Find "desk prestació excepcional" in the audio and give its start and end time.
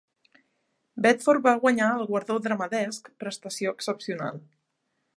2.75-4.47